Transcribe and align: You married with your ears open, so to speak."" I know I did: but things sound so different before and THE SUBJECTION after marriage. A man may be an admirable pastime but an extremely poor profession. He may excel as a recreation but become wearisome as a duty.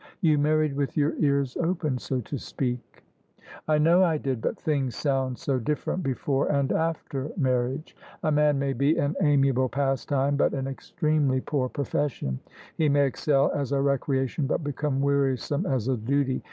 You 0.21 0.39
married 0.39 0.75
with 0.75 0.97
your 0.97 1.13
ears 1.19 1.55
open, 1.57 1.99
so 1.99 2.21
to 2.21 2.39
speak."" 2.39 3.03
I 3.67 3.77
know 3.77 4.03
I 4.03 4.17
did: 4.17 4.41
but 4.41 4.57
things 4.57 4.95
sound 4.95 5.37
so 5.37 5.59
different 5.59 6.01
before 6.01 6.47
and 6.51 6.67
THE 6.69 6.73
SUBJECTION 6.73 6.89
after 7.25 7.31
marriage. 7.39 7.95
A 8.23 8.31
man 8.31 8.57
may 8.57 8.73
be 8.73 8.97
an 8.97 9.15
admirable 9.21 9.69
pastime 9.69 10.37
but 10.37 10.55
an 10.55 10.65
extremely 10.67 11.39
poor 11.39 11.69
profession. 11.69 12.39
He 12.75 12.89
may 12.89 13.05
excel 13.05 13.51
as 13.51 13.71
a 13.73 13.79
recreation 13.83 14.47
but 14.47 14.63
become 14.63 15.01
wearisome 15.01 15.67
as 15.67 15.87
a 15.87 15.97
duty. 15.97 16.39